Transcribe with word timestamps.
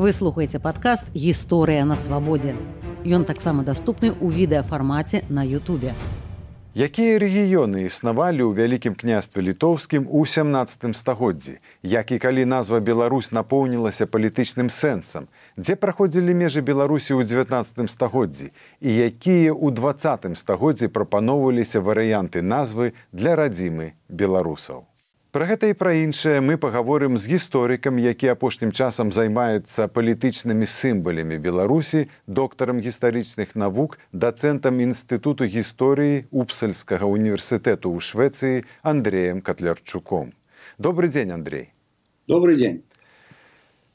Вы 0.00 0.14
слухаеце 0.16 0.58
падкаст 0.64 1.04
гісторыя 1.12 1.84
на 1.84 1.96
свабодзе. 2.00 2.54
Ён 3.04 3.26
таксама 3.28 3.60
даступны 3.68 4.08
ў 4.08 4.32
відэафармаце 4.32 5.28
на 5.28 5.44
Ютубе. 5.44 5.92
Якія 6.72 7.18
рэгіёны 7.20 7.84
існавалі 7.84 8.48
ў 8.48 8.56
вялікім 8.56 8.96
княстве 8.96 9.44
літоўскім 9.44 10.08
у 10.08 10.24
17 10.24 10.96
стагоддзі, 10.96 11.60
як 11.84 12.16
і 12.16 12.18
калі 12.24 12.48
назва 12.48 12.80
Беларусь 12.80 13.28
напоўнілася 13.28 14.08
палітычным 14.08 14.72
сэнсам, 14.72 15.28
дзе 15.60 15.76
праходзілі 15.76 16.32
межы 16.32 16.64
Беларусі 16.64 17.20
ў 17.20 17.28
19 17.28 17.92
стагоддзі 17.92 18.56
і 18.80 18.90
якія 19.04 19.52
ў 19.52 19.68
20 19.68 20.32
стагоддзі 20.32 20.88
прапаноўваліся 20.88 21.84
варыянты 21.84 22.40
назвы 22.40 22.96
для 23.12 23.36
радзімы 23.36 23.92
беларусаў. 24.08 24.89
Пра 25.30 25.46
гэта 25.46 25.68
і 25.70 25.74
пра 25.78 25.94
іншае 25.94 26.42
мы 26.42 26.58
пагаворым 26.58 27.14
з 27.14 27.30
гісторыкам, 27.30 28.02
які 28.02 28.34
апошнім 28.34 28.72
часам 28.74 29.12
займаецца 29.14 29.86
палітычнымі 29.86 30.66
сімбалямі 30.66 31.38
Беларусі, 31.38 32.10
доктарам 32.26 32.82
гістарычных 32.82 33.54
навук, 33.54 33.94
дацэнтам 34.10 34.82
інстытуту 34.82 35.46
гісторыі 35.46 36.26
Упсальскага 36.34 37.06
універсітэту 37.06 37.94
ў 37.94 38.02
Швецыі 38.02 38.66
Андреем 38.82 39.38
Катлярчуком. 39.38 40.34
Добры 40.82 41.06
дзень, 41.06 41.30
Андрей. 41.30 41.70
Добрый 42.26 42.58
дзень. 42.58 42.82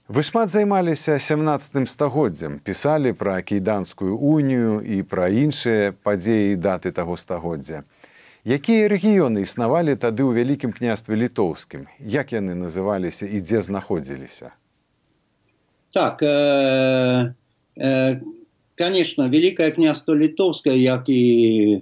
Вы 0.07 0.23
шмат 0.23 0.47
займаліся 0.47 1.19
17 1.19 1.89
стагоддзям, 1.89 2.59
пісалі 2.63 3.11
пра 3.11 3.41
кейданскую 3.41 4.15
унію 4.15 4.79
і 4.79 5.03
пра 5.03 5.27
іншыя 5.27 5.91
падзеі 5.91 6.55
даты 6.55 6.95
таго 6.95 7.19
стагоддзя. 7.19 7.83
Якія 8.45 8.85
рэгіёны 8.93 9.41
існавалі 9.41 9.97
тады 9.97 10.21
ў 10.21 10.37
вялікім 10.37 10.69
княстве 10.69 11.17
літоўскім, 11.17 11.89
як 11.97 12.29
яны 12.29 12.53
называліся 12.53 13.25
і 13.25 13.41
дзе 13.41 13.65
знаходзіліся? 13.65 14.53
Так 15.89 16.21
э, 16.21 17.33
э, 17.73 18.21
конечно, 18.77 19.25
великое 19.33 19.71
княство 19.71 20.13
літоўскае, 20.13 20.77
як 20.77 21.09
і 21.09 21.81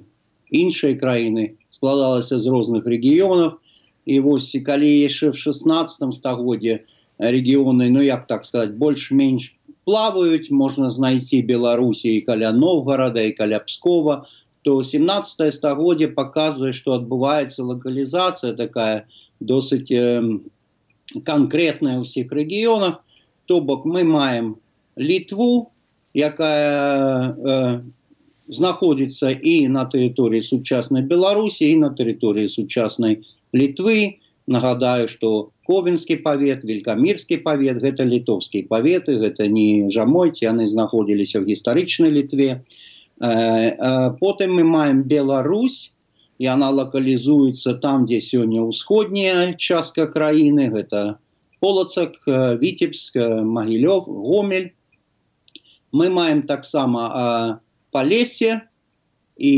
іншыя 0.55 0.95
краіны 0.95 1.59
складалася 1.67 2.39
з 2.39 2.47
розных 2.47 2.87
рэгіёнаў 2.87 3.59
і 4.05 4.19
вось 4.23 4.55
калі 4.63 4.87
яшчэ 4.87 5.33
в 5.33 5.37
16 5.37 6.15
стагоддзе 6.15 6.87
рэгіёны 7.19 7.89
ну 7.91 7.99
як 7.99 8.27
так 8.31 8.45
сказать 8.45 8.77
больш-менш 8.79 9.51
плаваюць 9.83 10.47
можна 10.47 10.87
знайсці 10.87 11.41
беларусі 11.43 12.21
каля 12.23 12.55
новгорода 12.55 13.19
і 13.19 13.35
каля 13.35 13.59
пскова 13.59 14.23
то 14.63 14.81
17 14.81 15.53
стагоддзе 15.53 16.07
показывае 16.07 16.73
что 16.73 16.95
адбываецца 16.95 17.67
локалізацыя 17.67 18.55
такая 18.55 19.05
досыць 19.39 19.91
э, 19.91 20.23
конкретная 21.27 21.99
ў 21.99 22.07
усіх 22.07 22.31
рэгіёнах 22.31 23.03
то 23.45 23.59
бок 23.59 23.83
мы 23.85 24.07
маем 24.07 24.55
літву 24.95 25.71
якая 26.15 27.35
э, 27.35 27.81
знаходзіцца 28.47 29.35
і 29.35 29.67
на 29.67 29.83
тэрыторыі 29.83 30.47
сучаснай 30.47 31.03
беларусі 31.03 31.67
і 31.67 31.83
на 31.83 31.91
тэрыторыі 31.91 32.47
сучаснай 32.47 33.19
літвы 33.51 34.23
нагадаю 34.47 35.11
что 35.11 35.51
ковенскі 35.67 36.23
павет 36.23 36.63
велькамірскі 36.63 37.43
павет 37.43 37.83
гэта 37.83 38.07
літоўскія 38.07 38.71
паветы 38.71 39.19
гэта 39.19 39.51
не 39.51 39.91
жамойці 39.91 40.47
яны 40.47 40.71
знаходзіліся 40.71 41.43
ў 41.43 41.51
гістарычнай 41.51 42.15
літве 42.15 42.49
э, 42.55 42.63
потым 43.19 44.53
мы 44.55 44.63
маем 44.63 45.03
Беларусь 45.03 45.93
і 46.39 46.47
она 46.49 46.69
лакалізуецца 46.75 47.77
там 47.83 48.05
дзе 48.09 48.19
сёння 48.21 48.65
ўсходняя 48.65 49.53
частка 49.55 50.07
краіны 50.09 50.69
гэта 50.73 51.21
полацак 51.63 52.17
э, 52.27 52.57
віцебск 52.59 53.15
магілёв 53.57 54.09
гомель. 54.09 54.73
Мы 55.93 56.09
маем 56.09 56.41
таксама 56.43 57.61
палесе 57.91 58.67
і 59.37 59.53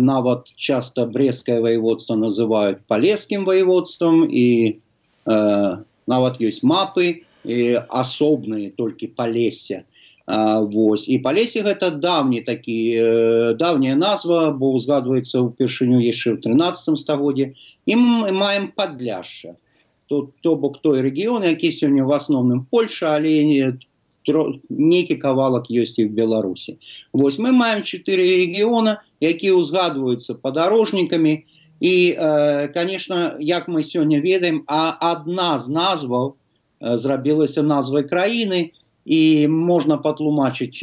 нават 0.00 0.48
часто 0.56 1.06
брестское 1.06 1.60
воеводство 1.60 2.16
называют 2.16 2.80
палескім 2.88 3.44
воеводством. 3.44 4.24
І 4.24 4.80
нават 5.24 6.40
ёсць 6.40 6.64
мапы 6.64 7.24
асобныя 7.44 8.72
толькі 8.76 9.12
палесе 9.12 9.84
Вось. 10.26 11.04
І 11.08 11.18
палесе 11.20 11.60
гэта 11.60 11.90
давні 12.00 12.40
такі 12.40 12.76
э, 12.96 13.54
давняя 13.60 13.92
назва 13.92 14.56
бо 14.56 14.72
узгадваецца 14.72 15.44
ўпершыню 15.44 16.00
яшчэ 16.00 16.40
ў 16.40 16.40
13 16.40 16.96
стагоддзе 16.96 17.52
і 17.84 17.92
мы 18.00 18.32
маем 18.32 18.72
падляшша 18.72 19.60
тут 20.08 20.32
то 20.40 20.56
бок 20.56 20.80
той 20.80 21.04
рэгіён 21.04 21.44
які 21.44 21.68
сёння 21.76 22.08
в 22.08 22.12
асноўным 22.16 22.64
Польша 22.72 23.20
але 23.20 23.44
не 23.44 23.76
нейкі 24.24 25.20
кавалак 25.20 25.68
ёсць 25.68 26.00
і 26.00 26.08
в 26.08 26.16
беларусі. 26.16 26.80
Вось 27.12 27.36
мы 27.36 27.52
маем 27.52 27.84
чатыры 27.84 28.24
рэгіёна 28.24 29.04
якія 29.20 29.52
ўзгадваюцца 29.60 30.40
падарожнікамі. 30.40 31.44
І 31.84 32.16
э, 32.16 32.72
конечно 32.72 33.36
як 33.40 33.68
мы 33.68 33.84
сёння 33.84 34.24
ведаем 34.24 34.64
а 34.72 34.96
адна 35.04 35.58
з 35.60 35.68
назваў 35.68 36.32
э, 36.32 36.96
зрабілася 36.96 37.60
назвай 37.60 38.08
краіны 38.08 38.72
і 39.04 39.48
можна 39.48 39.96
патлумачыць 40.00 40.80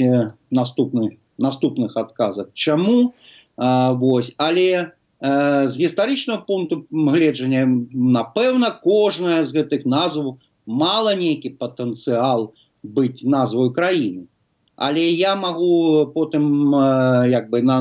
наступны 0.52 1.18
наступных 1.42 1.98
адказах 1.98 2.54
чаму 2.54 3.14
а, 3.58 3.92
вось 3.92 4.32
але 4.38 4.94
а, 5.20 5.70
з 5.70 5.78
гістарычнага 5.78 6.46
пункту 6.46 6.86
гледжання 6.92 7.66
напэўна 7.92 8.72
кожная 8.84 9.46
з 9.46 9.58
гэтых 9.58 9.86
назваў 9.86 10.38
мала 10.66 11.16
нейкі 11.18 11.58
патэнцыял 11.58 12.54
быць 12.84 13.26
назваю 13.26 13.72
краіны. 13.74 14.28
Але 14.76 15.06
я 15.10 15.36
магу 15.36 16.10
потым 16.16 16.74
як 17.30 17.50
бы 17.50 17.62
на 17.62 17.78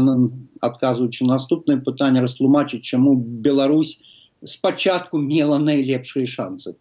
адказваючы 0.60 1.24
наступнае 1.24 1.80
пытанне 1.80 2.20
растлумачыць 2.20 2.84
чаму 2.84 3.14
Беларусь 3.16 3.96
спачатку 4.44 5.18
мела 5.18 5.56
найлепшыя 5.58 6.26
шансы 6.26 6.76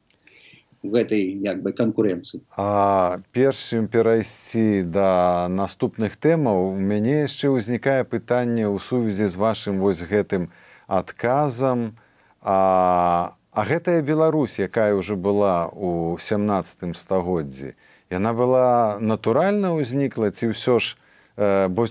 в 0.83 0.95
этой 0.95 1.35
як 1.43 1.61
бы 1.61 1.73
конкуренцыі 1.73 2.41
а 2.55 3.19
першым 3.31 3.87
перайсці 3.87 4.83
да 4.83 5.47
наступных 5.49 6.15
тэмаў 6.15 6.73
у 6.73 6.79
мяне 6.79 7.27
яшчэ 7.27 7.51
ўзнікае 7.51 8.03
пытанне 8.07 8.67
ў 8.67 8.79
сувязі 8.79 9.27
з 9.27 9.35
вашым 9.35 9.79
вось 9.83 10.03
гэтым 10.03 10.49
адказам. 10.87 11.99
А 12.41 13.35
а 13.51 13.65
гэтая 13.65 14.01
Беларусь 14.01 14.59
якая 14.59 14.93
ўжо 14.95 15.17
была 15.17 15.67
у 15.73 16.17
17 16.21 16.95
стагоддзі 16.95 17.75
яна 18.09 18.31
была 18.33 18.97
натуральна 19.01 19.73
ўзнікла 19.75 20.31
ці 20.31 20.53
ўсё 20.53 20.79
ж 20.79 20.95
бо 21.69 21.87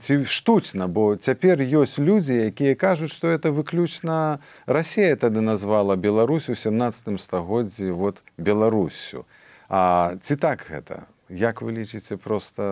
ці 0.00 0.24
штучна 0.24 0.88
бо 0.88 1.16
цяпер 1.16 1.60
ёсць 1.60 2.00
людзі 2.00 2.40
якія 2.48 2.72
кажуць 2.72 3.12
што 3.12 3.28
это 3.28 3.52
выключна 3.52 4.40
Расія 4.64 5.16
тады 5.16 5.40
назвала 5.40 5.96
Беларусь 5.96 6.48
у 6.48 6.54
17 6.56 7.20
стагоддзі 7.20 7.90
вот 7.90 8.22
беларусю. 8.38 9.24
А 9.68 10.16
ці 10.22 10.36
так 10.36 10.64
гэта? 10.70 11.04
Як 11.28 11.60
вы 11.60 11.72
лічыце 11.72 12.16
просто 12.16 12.64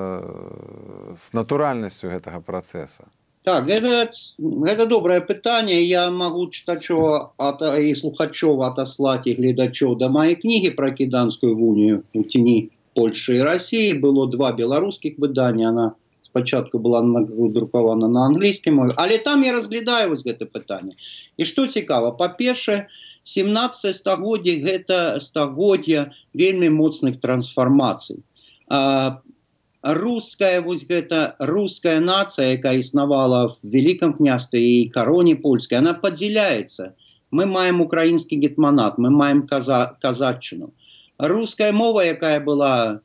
з 1.21 1.33
натуральнасцю 1.37 2.09
гэтага 2.09 2.41
працэса? 2.41 3.05
Так 3.45 3.69
гэта, 3.69 4.09
гэта 4.41 4.87
добрае 4.87 5.21
пытанне. 5.21 5.85
Я 5.85 6.09
магу 6.11 6.49
чытачо 6.49 7.37
і 7.37 7.93
слухачоў 7.95 8.65
атаслаць 8.65 9.29
і 9.29 9.37
гледачоў 9.37 10.01
да 10.01 10.09
мае 10.09 10.41
кнігі 10.41 10.73
пра 10.81 10.91
кіданскую 10.97 11.53
вунію 11.61 12.03
у 12.15 12.25
ціні 12.25 12.73
Польшы 12.97 13.37
і 13.37 13.45
Росіі 13.45 14.01
было 14.01 14.25
два 14.33 14.57
беларускіх 14.57 15.21
выдання. 15.21 15.69
Она 15.69 15.93
спачатку 16.37 16.79
была 16.79 17.01
друкавана 17.49 18.09
на 18.09 18.27
англійскім 18.27 18.75
мове 18.75 18.93
але 18.97 19.19
там 19.19 19.45
я 19.45 19.53
разглядаю 19.53 20.11
вось 20.11 20.25
гэта 20.25 20.45
пытанне 20.45 20.93
і 21.37 21.45
что 21.45 21.67
цікава 21.67 22.13
па-першае 22.13 22.89
17 23.25 23.97
стагоддзя 23.97 24.55
гэта 24.61 25.21
стагоддзя 25.21 26.13
вельмі 26.35 26.69
моцных 26.69 27.21
трансфармацый 27.21 28.21
русская 29.83 30.61
вось 30.61 30.85
гэта 30.85 31.37
русская 31.39 32.01
нация 32.01 32.53
якая 32.53 32.85
існавала 32.85 33.49
в 33.49 33.57
великкам 33.65 34.13
княстве 34.13 34.61
і 34.61 34.89
кароне 34.93 35.37
польскай 35.37 35.79
она 35.79 35.95
подзяляется 35.95 36.93
мы 37.33 37.47
маем 37.47 37.81
украінскі 37.81 38.37
гетманат 38.45 38.99
мы 38.99 39.09
маем 39.09 39.47
каза 39.49 39.97
казачыну 40.05 40.75
русская 41.17 41.73
мова 41.73 42.05
якая 42.05 42.41
была 42.41 43.01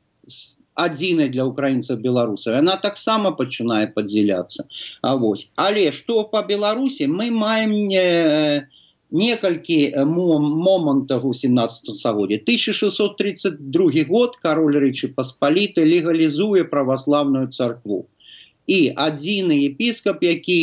адзінай 0.74 1.28
для 1.28 1.44
украінцаў 1.48 1.98
беларусаў 2.04 2.58
она 2.58 2.76
таксама 2.76 3.32
пачынае 3.36 3.86
падзяляцца 3.96 4.64
А 5.02 5.16
вось 5.16 5.48
але 5.56 5.92
что 5.92 6.24
по 6.24 6.42
беларусі 6.42 7.06
мы 7.06 7.30
маем 7.30 7.74
не 7.88 8.68
некалькі 9.12 9.92
момантаў 10.08 11.28
у 11.28 11.34
17 11.36 11.96
сагоддзе 12.00 12.40
1632 12.40 14.04
год 14.08 14.36
кароль 14.40 14.78
рэчы 14.84 15.12
паспаліты 15.12 15.84
легалізуе 15.84 16.64
праваславную 16.64 17.48
царкву 17.52 18.06
і 18.66 18.80
адзіны 18.96 19.58
епіскап 19.68 20.24
які 20.24 20.58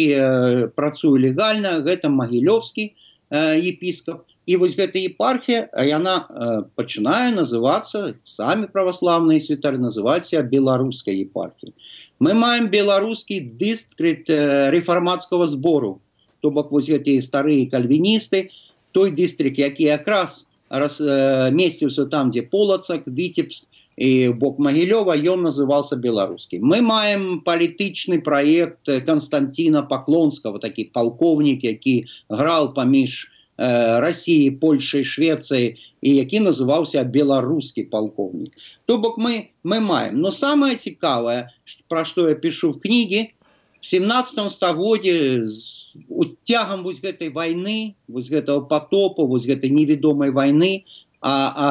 працуе 0.73 1.21
легальна 1.29 1.77
гэта 1.85 2.09
магілёвскі 2.09 2.89
епіскап 3.29 4.25
і 4.49 4.57
вось 4.57 4.73
гэта 4.77 4.97
епархія 5.05 5.69
яна 5.85 6.13
э, 6.25 6.53
пачынае 6.79 7.29
называцца 7.37 8.17
самі 8.25 8.69
праваслаўныя 8.73 9.43
святары 9.45 9.77
называюцца 9.77 10.41
беларускай 10.53 11.21
епархіі 11.25 11.73
мы 12.25 12.33
маем 12.33 12.69
беларускі 12.73 13.37
дыстрыт 13.61 14.33
э, 14.33 14.39
рэфармацкага 14.73 15.49
збору 15.53 15.93
то 16.41 16.49
бок 16.55 16.73
вось 16.73 16.89
гэтыя 16.89 17.21
старыя 17.21 17.69
кальвіністы 17.69 18.49
той 18.97 19.13
дыстрык 19.13 19.61
які 19.61 19.91
якраз 19.93 20.45
раз 20.69 20.97
э, 20.97 21.53
месціўся 21.53 22.09
там 22.09 22.33
дзе 22.33 22.47
полацак 22.49 23.05
віцебск 23.05 23.69
і 24.01 24.33
бок 24.41 24.57
магілёва 24.65 25.13
ён 25.13 25.45
назывался 25.45 25.93
беларускі 25.93 26.65
мы 26.65 26.81
маем 26.81 27.41
палітычны 27.45 28.23
проект 28.25 28.89
константина 29.05 29.85
поклонского 29.85 30.57
такі 30.57 30.89
палкоўнік 30.97 31.69
які 31.69 31.99
грал 32.29 32.73
паміж 32.73 33.27
э, 33.29 33.38
россии 33.59 34.49
польшай 34.49 35.03
швецыі 35.03 35.75
і 36.01 36.09
які 36.15 36.39
называўся 36.47 37.03
беларускі 37.03 37.83
палкоўнік 37.91 38.55
то 38.85 38.97
бок 38.97 39.17
мы 39.17 39.51
мы 39.63 39.79
маем. 39.83 40.21
Но 40.21 40.31
самое 40.31 40.75
цікавае 40.75 41.51
про 41.87 42.05
что 42.05 42.29
я 42.29 42.35
пишу 42.35 42.71
в 42.71 42.79
кніге 42.79 43.35
в 43.81 43.87
17 43.87 44.51
стагодзе 44.51 45.43
уцягам 46.07 46.83
вось 46.83 47.01
гэтай 47.03 47.29
войны 47.29 47.95
вось 48.07 48.29
гэтага 48.29 48.63
потопа 48.67 49.25
вось 49.25 49.45
гэтай 49.45 49.69
невядомай 49.69 50.31
войны 50.31 50.85
а, 51.19 51.33
а 51.55 51.67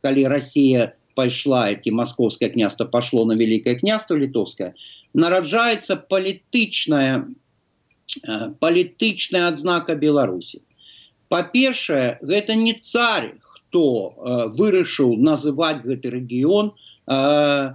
калі 0.00 0.26
россия 0.32 0.94
пайшла 1.14 1.68
які 1.68 1.90
московское 1.90 2.48
княство 2.48 2.84
пошло 2.84 3.24
на 3.24 3.32
великое 3.32 3.74
княство 3.74 4.14
літовское 4.14 4.74
нараджается 5.12 5.96
палітычная 5.96 7.28
э, 8.24 8.54
палітычная 8.60 9.48
адзнака 9.48 9.94
беларусі 9.94 10.62
па-першае 11.28 12.18
гэта 12.22 12.54
не 12.54 12.74
царь 12.74 13.34
хто 13.40 13.84
э, 13.84 14.48
вырашыў 14.58 15.16
называть 15.16 15.84
гэты 15.84 16.10
рэгіён 16.10 16.72
э, 16.72 17.74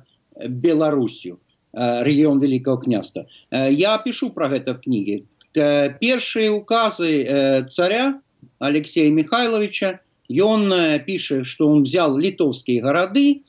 беларусю 0.50 1.40
рэгіён 1.74 2.38
великого 2.40 2.78
княства. 2.78 3.26
Я 3.50 3.98
пишу 3.98 4.30
про 4.30 4.46
гэта 4.48 4.76
в 4.76 4.82
кніге 4.82 5.26
першыя 5.54 6.54
указы 6.54 7.66
царя 7.66 8.22
алексея 8.60 9.10
михайловича 9.10 9.98
ён 10.30 10.70
піша 11.06 11.44
что 11.44 11.70
он 11.70 11.84
взял 11.84 12.18
літоўскія 12.18 12.82
гарады 12.86 13.42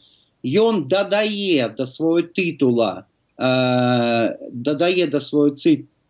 ён 0.44 0.88
дадае 0.88 1.68
до 1.76 1.86
свого 1.86 2.22
титула 2.22 3.06
э, 3.38 4.36
дадае 4.52 5.06
до 5.06 5.20
свой 5.20 5.54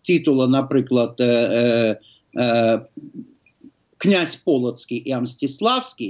титула 0.03 0.47
напрыклад 0.47 1.21
э, 1.21 1.97
э, 2.35 2.81
князь 4.05 4.37
полацкі 4.37 5.01
і 5.01 5.11
амсціславскі 5.17 6.09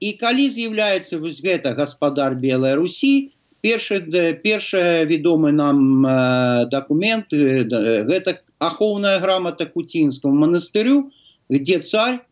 і 0.00 0.10
калі 0.22 0.46
з'яўляецца 0.54 1.18
вось 1.18 1.42
гэта 1.42 1.74
гаспадар 1.74 2.38
белой 2.38 2.78
Русі 2.78 3.34
першы 3.66 3.98
першая 4.46 5.02
вядомы 5.10 5.50
нам 5.50 6.06
э, 6.06 6.12
документ 6.70 7.34
э, 7.34 7.66
гэта 8.06 8.38
ахоўная 8.62 9.18
грамота 9.18 9.66
куцінскому 9.66 10.46
монастырю 10.46 11.10
где 11.50 11.80
царь 11.82 12.22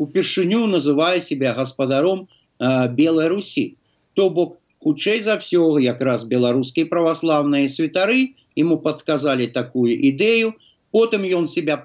упершыню 0.00 0.64
называе 0.66 1.20
себя 1.20 1.52
гаспадаром 1.52 2.26
э, 2.26 2.88
белой 2.88 3.28
Русі 3.28 3.76
то 4.14 4.30
бок 4.30 4.56
хутчэй 4.80 5.20
за 5.22 5.36
все 5.44 5.60
якраз 5.78 6.24
беларускія 6.24 6.88
праваслаўныя 6.88 7.68
святары 7.68 8.32
ему 8.56 8.80
подказали 8.80 9.46
такую 9.46 9.92
ідэю 9.92 10.56
потым 10.90 11.28
ён 11.28 11.46
себя 11.46 11.76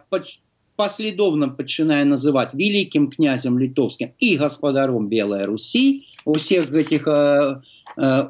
последовно 0.77 1.49
пачынае 1.49 2.05
называть 2.05 2.53
великим 2.53 3.09
князем 3.09 3.59
літовскім 3.59 4.09
і 4.19 4.35
гаспадаром 4.35 5.09
белой 5.09 5.45
Русі 5.45 6.05
у 6.25 6.37
всех 6.37 6.69
гэтых 6.69 7.07
э, 7.07 7.61
э, 7.97 8.29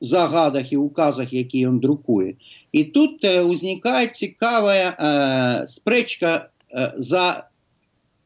загадах 0.00 0.72
і 0.72 0.76
указах 0.76 1.32
які 1.32 1.68
ён 1.68 1.78
друкуе 1.78 2.34
і 2.72 2.84
тут 2.84 3.24
э, 3.24 3.44
узнікае 3.44 4.08
цікавая 4.08 4.96
э, 4.96 5.66
спрэчка 5.68 6.48
э, 6.72 6.92
за 6.96 7.52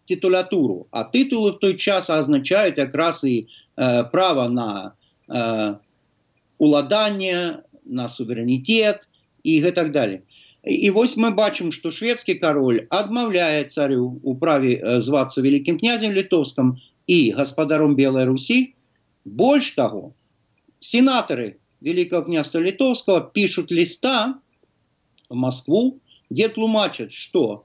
титулятуру, 0.06 0.86
а 0.90 1.04
титулы 1.04 1.52
в 1.52 1.58
той 1.58 1.74
час 1.74 2.10
означають 2.10 2.78
якраз 2.78 3.20
і 3.24 3.46
е, 3.78 4.04
право 4.04 4.48
на 4.48 4.92
е, 5.30 5.74
уладання, 6.58 7.62
на 7.84 8.08
суверенітет 8.08 9.08
і 9.42 9.62
так 9.62 9.90
далі. 9.90 10.20
І 10.66 10.90
ось 10.90 11.16
ми 11.16 11.30
бачимо, 11.30 11.72
що 11.72 11.90
шведський 11.90 12.34
король 12.34 12.80
відмовляє 12.92 13.64
царю 13.64 14.20
у 14.22 14.36
праві 14.36 14.84
зватися 14.98 15.42
Великим 15.42 15.78
князем 15.78 16.14
Литовским 16.14 16.76
і 17.06 17.30
господаром 17.30 17.94
Білої 17.94 18.26
Русі. 18.26 18.72
Больше 19.24 19.74
того, 19.74 20.14
сенаторы 20.80 21.56
Великого 21.80 22.22
князства 22.22 22.60
Литовского 22.60 23.20
пишут 23.20 23.72
листа 23.72 24.38
в 25.28 25.34
Москву, 25.34 25.98
где 26.30 26.48
тлумачат, 26.48 27.12
что 27.12 27.64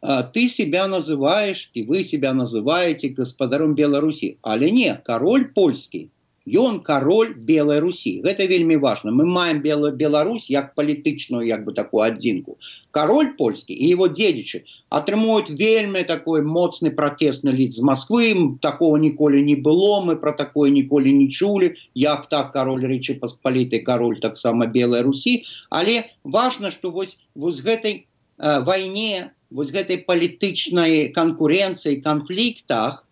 а, 0.00 0.22
ты 0.22 0.48
себя 0.48 0.86
называешь, 0.86 1.70
и 1.74 1.82
вы 1.82 2.04
себя 2.04 2.32
называете 2.32 3.08
господаром 3.08 3.74
Беларуси. 3.74 4.38
Але 4.42 4.70
не, 4.70 4.94
король 5.04 5.52
польский, 5.52 6.10
ён 6.46 6.80
король 6.80 7.34
белой 7.34 7.78
Руси. 7.78 8.20
Это 8.24 8.46
вельмі 8.46 8.76
важно. 8.76 9.10
Мы 9.10 9.24
маем 9.24 9.60
Бел 9.60 9.90
Беларусь 9.90 10.50
як 10.50 10.74
палітычную 10.74 11.42
як 11.46 11.64
бы 11.64 11.72
такую 11.72 12.02
адзінку. 12.04 12.58
Король 12.90 13.36
польский 13.36 13.74
и 13.74 13.86
его 13.88 14.08
дедичи 14.08 14.64
атрымуюць 14.90 15.50
вельмі 15.50 16.04
такой 16.04 16.42
моцны 16.42 16.90
протестны 16.90 17.52
лід 17.52 17.72
з 17.72 17.80
Москвы. 17.80 18.58
Такого 18.60 18.98
ніколі 18.98 19.42
не 19.42 19.56
было, 19.56 20.04
мы 20.04 20.16
про 20.16 20.32
такое 20.32 20.70
ніколі 20.70 21.12
не 21.12 21.28
чулі, 21.28 21.74
як 21.94 22.28
так 22.28 22.52
король 22.52 22.86
Речи 22.86 23.14
Посполитой, 23.14 23.80
король 23.80 24.20
так 24.20 24.38
само 24.38 24.66
белой 24.66 25.02
Руси. 25.02 25.44
Але 25.70 26.04
важно, 26.24 26.70
что 26.70 26.90
вось, 26.90 27.16
вось 27.34 27.60
гэтай 27.60 28.06
э, 28.38 28.60
войне 28.64 29.32
вось 29.50 29.70
гэтай 29.70 30.02
палітычнай 30.02 31.08
канкурэнцыі 31.14 32.02
канфліктах 32.02 33.03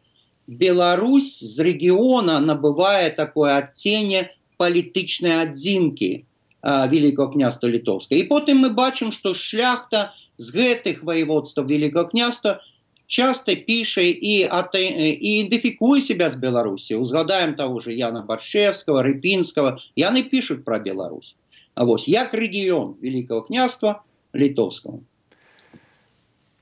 Беларусь 0.47 1.39
з 1.39 1.57
рэгіёна 1.63 2.41
набывае 2.43 3.15
такое 3.15 3.55
адценне 3.59 4.31
палітычнай 4.59 5.47
адзінкі 5.47 6.25
великого 6.63 7.33
княства 7.35 7.71
літоўска 7.71 8.15
і 8.15 8.27
потым 8.31 8.63
мы 8.67 8.71
бачым 8.75 9.11
што 9.15 9.35
шляхта 9.35 10.15
з 10.39 10.55
гэтых 10.55 11.03
воеводстваў 11.03 11.67
великого 11.67 12.11
княства 12.11 12.61
часто 13.07 13.55
піша 13.55 14.01
і 14.01 14.15
і 14.23 14.35
ідэнтыфікуе 14.49 16.01
себя 16.01 16.31
з 16.31 16.37
беларусі. 16.41 16.97
Узгадаем 16.97 17.55
того 17.55 17.81
же 17.81 17.93
яна 17.93 18.23
баршевского 18.23 19.03
рыпінского 19.03 19.79
яны 19.97 20.23
пишутць 20.23 20.65
про 20.65 20.79
Беларусь. 20.79 21.35
А 21.75 21.85
вось 21.85 22.09
як 22.09 22.35
рэгіён 22.35 22.97
великого 23.03 23.43
княства 23.43 24.03
літоўского 24.35 25.01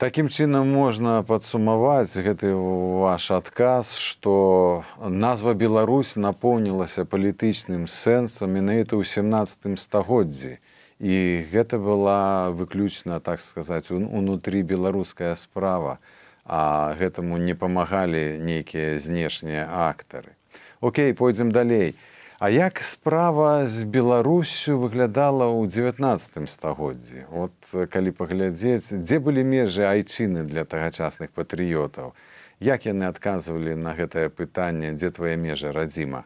Такім 0.01 0.29
чынам 0.33 0.65
можна 0.73 1.19
падсумаваць 1.21 2.17
гэты 2.25 2.49
ваш 2.57 3.27
адказ, 3.35 3.91
што 4.01 4.81
назва 4.97 5.53
Беларусь 5.53 6.15
напоўнілася 6.17 7.05
палітычным 7.05 7.85
сэнсам 7.85 8.49
менавіта 8.49 8.97
ў 8.97 9.05
17 9.05 9.77
стагоддзі. 9.77 10.57
І 10.97 11.45
гэта 11.53 11.77
была 11.77 12.49
выключна 12.49 13.21
так 13.21 13.45
сказаць 13.45 13.93
унутры 13.93 14.65
беларуская 14.65 15.37
справа, 15.37 16.01
а 16.49 16.97
гэтаму 16.97 17.37
не 17.37 17.53
памагалі 17.53 18.41
нейкія 18.41 18.97
знешнія 18.97 19.69
актары. 19.69 20.33
Окей, 20.81 21.13
пойдзем 21.13 21.53
далей. 21.53 21.93
А 22.41 22.49
як 22.49 22.79
справа 22.83 23.67
з 23.67 23.83
Беларусю 23.85 24.73
выглядала 24.81 25.45
ў 25.45 25.69
19 25.69 26.49
стагоддзі. 26.49 27.29
От 27.29 27.53
калі 27.93 28.09
паглядзець, 28.17 28.89
дзе 28.89 29.19
былі 29.21 29.43
межы 29.45 29.85
айчыны 29.85 30.41
для 30.49 30.65
тагачасных 30.65 31.29
патрыётаў. 31.37 32.17
Як 32.57 32.89
яны 32.89 33.05
адказвалі 33.05 33.77
на 33.77 33.93
гэтае 33.93 34.33
пытанне, 34.33 34.89
дзе 34.97 35.13
твае 35.13 35.37
межы 35.37 35.69
радзіма? 35.69 36.25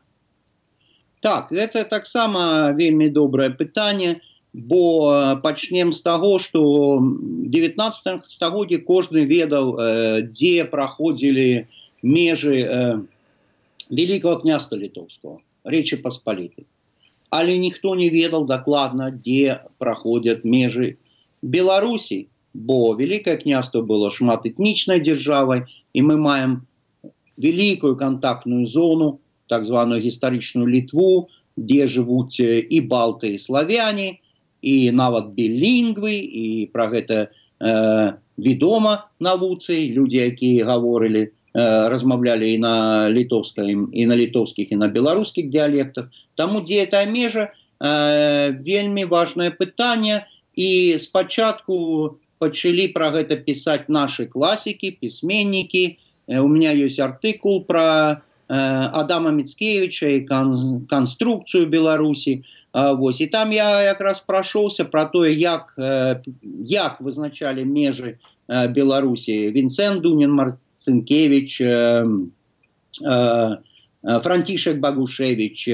Так, 1.20 1.52
гэта 1.52 1.84
таксама 1.84 2.72
вельмі 2.80 3.12
добрае 3.12 3.52
пытанне, 3.52 4.24
бо 4.56 5.36
пачнем 5.44 5.92
з 5.92 6.00
таго, 6.00 6.40
што 6.40 6.64
19 7.04 8.24
стагоддзі 8.32 8.80
кожны 8.88 9.28
ведаў, 9.28 9.76
дзе 10.32 10.64
праходзілі 10.64 11.68
межы 12.08 12.56
великого 13.92 14.40
княства 14.40 14.80
літоўского 14.80 15.44
Речи 15.66 15.98
Посполитой. 15.98 16.66
Але 17.30 17.58
ніхто 17.58 17.96
не 17.96 18.10
ведал 18.10 18.46
дакладна, 18.46 19.10
дзе 19.12 19.66
праходзяць 19.78 20.46
межы 20.46 20.96
Беларусі, 21.42 22.28
бо 22.54 22.96
Великое 22.96 23.36
княство 23.36 23.82
было 23.82 24.12
шматэтнічнай 24.14 25.04
дзяржавай 25.04 25.66
і 25.94 26.00
мы 26.02 26.16
маем 26.16 26.64
великую 27.38 27.98
контактную 27.98 28.68
зону, 28.68 29.20
так 29.48 29.66
званую 29.66 30.00
гістарычную 30.02 30.68
літву, 30.68 31.28
дзе 31.58 31.88
жывуць 31.92 32.40
і 32.40 32.80
балты 32.88 33.36
і 33.36 33.40
славяне, 33.40 34.20
і 34.62 34.92
нават 34.92 35.36
білінгвы 35.36 36.16
і 36.16 36.46
пра 36.74 36.88
гэта 36.90 37.28
э, 37.28 38.14
вядома 38.38 39.12
навуцы, 39.20 39.92
людзі, 39.92 40.18
якія 40.32 40.66
гаворылі 40.66 41.35
размаўлялі 41.56 42.52
і 42.54 42.58
на 42.60 42.76
літоўскім 43.10 43.90
і 43.94 44.06
на 44.12 44.16
літоўскіх 44.20 44.72
і 44.72 44.76
на 44.76 44.88
беларускіх 44.92 45.48
дыялектах 45.50 46.12
таму 46.36 46.60
дзе 46.60 46.84
это 46.84 47.06
межа 47.08 47.56
вельмі 47.80 49.06
важное 49.06 49.52
пытанне 49.56 50.28
і 50.56 51.00
спачатку 51.00 52.20
пачалі 52.44 52.92
пра 52.92 53.12
гэта 53.16 53.40
пісаць 53.40 53.88
наши 53.88 54.28
класікі 54.28 54.92
пісьменнікі 55.00 55.98
у 56.28 56.48
меня 56.48 56.72
есть 56.72 57.00
артыкул 57.00 57.64
про 57.64 58.22
Адама 58.48 59.32
Мицкевича 59.32 60.08
і 60.08 60.22
кан 60.22 60.86
канструкцыю 60.90 61.66
Беларусі. 61.66 62.44
Вось. 62.74 63.22
І 63.22 63.28
там 63.28 63.52
я 63.52 63.82
якраз 63.82 64.20
прайшоўся 64.20 64.86
пра 64.86 65.06
тое, 65.06 65.34
як, 65.34 65.74
як 66.68 67.02
вызначалі 67.02 67.66
межы 67.66 68.20
Беларусі 68.48 69.50
Вінцэн 69.50 70.02
Дунін 70.02 70.36
Марцынкевич, 70.86 71.62
Францішек 74.24 74.80
Багушевич, 74.80 75.70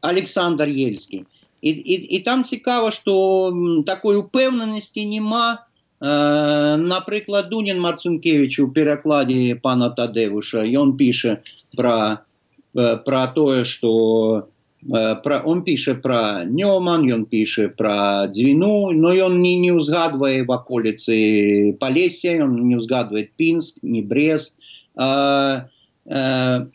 Александр 0.00 0.68
Ельскі. 0.68 1.24
І, 1.62 1.70
і, 1.70 1.94
і 2.16 2.18
там 2.18 2.44
цікава, 2.44 2.90
што 2.90 3.54
такой 3.86 4.16
упэўнанасці 4.16 5.06
няма, 5.06 5.62
напрыклад 6.02 7.48
дунін 7.48 7.78
марцункевич 7.78 8.58
у 8.58 8.66
перакладзе 8.66 9.54
пана 9.62 9.94
тадэвуша 9.94 10.66
ён 10.66 10.98
піша 10.98 11.38
про 11.76 12.26
про 12.74 13.26
тое 13.28 13.64
что 13.64 14.48
про 14.90 15.42
он 15.44 15.62
піша 15.62 15.94
про 15.94 16.42
нёман 16.44 17.06
ён 17.06 17.24
піша 17.30 17.68
про 17.68 18.26
дзвіну 18.26 18.90
но 18.90 19.14
ён 19.14 19.38
не 19.38 19.58
не 19.62 19.70
узгадвае 19.70 20.42
ваколіцы 20.42 21.78
палесе 21.78 22.42
он 22.42 22.66
не 22.66 22.76
узгадвае 22.76 23.28
пінск 23.36 23.78
не 23.82 24.02
брест. 24.02 24.56
А, 24.96 25.70
а, 26.10 26.66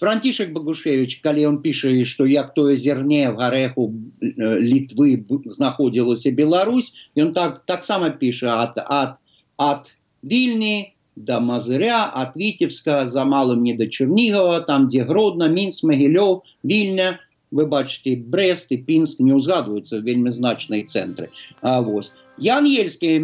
францішек 0.00 0.52
багушевич 0.52 1.20
калі 1.20 1.46
он 1.46 1.58
піша 1.62 1.92
что 2.04 2.24
як 2.26 2.54
тое 2.54 2.76
зерне 2.76 3.28
в 3.28 3.36
гарэху 3.36 3.92
літвы 4.20 5.20
знаходзілася 5.44 6.32
Беларусь 6.32 6.92
ён 7.16 7.36
так 7.36 7.68
таксама 7.68 8.10
піша 8.10 8.48
ад 8.48 8.80
ад 8.88 9.20
ад 9.60 9.92
вільні 10.24 10.96
да 11.26 11.40
мазыря 11.40 12.12
от 12.22 12.36
вітебска 12.36 13.08
за 13.08 13.24
малым 13.24 13.62
не 13.62 13.74
да 13.76 13.86
чернігова 13.86 14.60
там 14.66 14.88
дзе 14.88 15.04
гродна 15.08 15.48
мінс 15.48 15.82
магілёў 15.82 16.42
вільня. 16.64 17.18
Вы 17.52 17.66
бачыце 17.68 18.16
брест 18.16 18.72
і 18.72 18.80
пінск 18.80 19.20
не 19.20 19.36
ўзгадваюцца 19.36 20.00
вельмі 20.00 20.32
значныя 20.32 20.88
цэнтры 20.88 21.28
А 21.60 21.80
вось 21.84 22.08
Ян 22.40 22.64
ельскі 22.64 23.20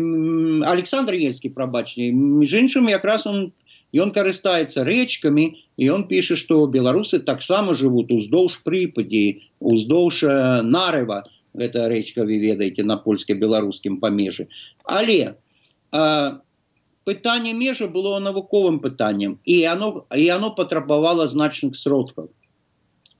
александр 0.68 1.16
ельскі 1.16 1.48
прабачней 1.56 2.12
між 2.12 2.52
іншым 2.52 2.92
якраз 2.92 3.24
он 3.26 3.52
ён 3.96 4.12
карыстаецца 4.12 4.84
рэчкамі 4.84 5.44
і 5.80 5.88
ён 5.96 6.04
піша 6.12 6.36
што 6.36 6.66
беларусы 6.68 7.24
таксама 7.24 7.72
жывуць 7.72 8.12
уздоўж 8.12 8.60
прыпадзі 8.68 9.40
уздоўж 9.64 10.22
нарыва 10.68 11.24
гэта 11.56 11.88
рэчка 11.88 12.28
вы 12.28 12.36
ведаеце 12.38 12.84
на 12.84 12.96
польска-беларускім 13.00 13.96
памежы. 14.00 14.46
Але 14.84 15.34
а, 15.90 16.40
пытанне 17.08 17.52
межа 17.60 17.88
было 17.98 18.18
навуковым 18.24 18.80
пытаннем 18.86 19.38
і 19.44 19.58
оно 19.74 19.92
і 20.16 20.28
оно 20.36 20.50
патрабавала 20.60 21.28
значных 21.34 21.76
сродкаў 21.82 22.28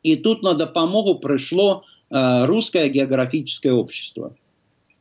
і 0.03 0.17
тут 0.27 0.43
на 0.43 0.55
дапамогу 0.55 1.19
прыйшло 1.25 1.85
русское 2.11 2.89
географическое 2.89 3.73
общество. 3.73 4.35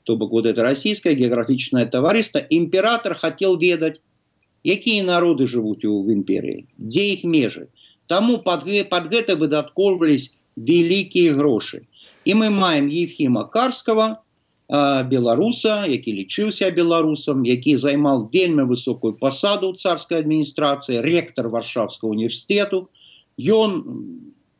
То 0.03 0.15
бок 0.17 0.32
вот 0.32 0.46
это 0.46 0.63
российское 0.63 1.13
географічное 1.13 1.86
товариство. 1.86 2.39
Император 2.50 3.15
хотел 3.15 3.58
ведать 3.58 4.01
якія 4.67 5.03
народы 5.08 5.48
жывуць 5.48 5.86
у 5.88 6.03
в 6.03 6.12
імперыі 6.12 6.65
дзе 6.77 7.03
іх 7.15 7.24
межы 7.24 7.67
таму 8.12 8.38
под, 8.48 8.65
под 8.91 9.03
гэта 9.13 9.36
выдаткоўвались 9.39 10.32
вялікія 10.58 11.36
грошы 11.38 11.86
і 12.25 12.36
мы 12.41 12.50
маем 12.50 12.89
ефіма 12.91 13.46
карского 13.53 14.08
беларуса 14.67 15.88
які 15.88 16.12
лічыўся 16.13 16.71
беларусам 16.75 17.45
які 17.47 17.77
займал 17.77 18.27
вельмі 18.33 18.67
высокую 18.67 19.13
пасаду 19.15 19.71
царской 19.79 20.19
адміністрацыі 20.19 21.00
ректор 21.01 21.47
варшавского 21.47 22.12
універсітету 22.12 22.89
ён 23.39 23.79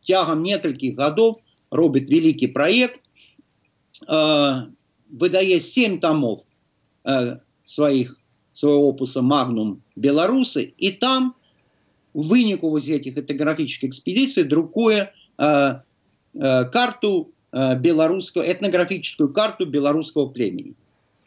цягам 0.07 0.43
некалькіх 0.47 0.95
гадоў 0.95 1.43
робіць 1.71 2.07
вялікі 2.07 2.47
проект 2.55 3.03
выдае 4.07 5.59
7 5.59 5.99
томов 5.99 6.47
сваіх 7.67 8.15
своего 8.57 8.89
опуса 8.89 9.21
«Магнум 9.21 9.83
Беларусы», 9.95 10.73
и 10.77 10.91
там 10.91 11.35
в 12.13 12.27
вынику 12.27 12.69
вот 12.69 12.87
этих 12.87 13.15
этнографических 13.15 13.89
экспедиций 13.89 14.43
друкуя 14.43 15.11
э, 15.37 15.75
э, 16.33 16.65
карту 16.65 17.31
э, 17.57 17.79
белорусского, 17.79 18.43
этнографическую 18.43 19.29
карту 19.33 19.65
белорусского 19.65 20.27
племени. 20.27 20.73